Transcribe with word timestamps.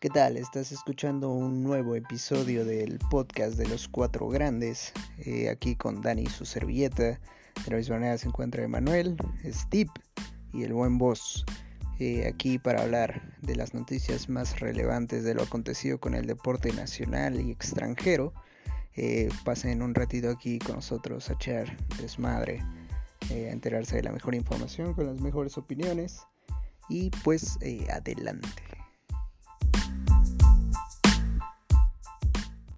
¿Qué 0.00 0.10
tal? 0.10 0.36
Estás 0.36 0.70
escuchando 0.70 1.32
un 1.32 1.64
nuevo 1.64 1.96
episodio 1.96 2.64
del 2.64 3.00
podcast 3.10 3.58
de 3.58 3.66
los 3.66 3.88
cuatro 3.88 4.28
grandes, 4.28 4.92
eh, 5.18 5.48
aquí 5.48 5.74
con 5.74 6.02
Dani 6.02 6.22
y 6.22 6.26
su 6.26 6.44
servilleta. 6.44 7.02
De 7.02 7.70
la 7.70 7.78
misma 7.78 7.96
manera 7.96 8.16
se 8.16 8.28
encuentra 8.28 8.62
Emanuel, 8.62 9.16
Steve 9.44 9.90
y 10.52 10.62
el 10.62 10.72
buen 10.72 10.98
boss, 10.98 11.44
eh, 11.98 12.28
aquí 12.28 12.60
para 12.60 12.82
hablar 12.82 13.36
de 13.42 13.56
las 13.56 13.74
noticias 13.74 14.28
más 14.28 14.60
relevantes 14.60 15.24
de 15.24 15.34
lo 15.34 15.42
acontecido 15.42 15.98
con 15.98 16.14
el 16.14 16.26
deporte 16.26 16.72
nacional 16.72 17.40
y 17.40 17.50
extranjero. 17.50 18.32
Eh, 18.94 19.28
pasen 19.44 19.82
un 19.82 19.96
ratito 19.96 20.30
aquí 20.30 20.60
con 20.60 20.76
nosotros 20.76 21.28
a 21.28 21.32
echar 21.32 21.76
desmadre, 22.00 22.64
eh, 23.30 23.48
a 23.48 23.52
enterarse 23.52 23.96
de 23.96 24.04
la 24.04 24.12
mejor 24.12 24.36
información 24.36 24.94
con 24.94 25.06
las 25.06 25.20
mejores 25.20 25.58
opiniones 25.58 26.20
y 26.88 27.10
pues 27.24 27.58
eh, 27.62 27.86
adelante. 27.90 28.67